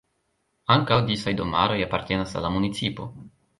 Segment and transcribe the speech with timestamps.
[0.75, 3.11] Ankaŭ disaj domaroj apartenas al la municipo.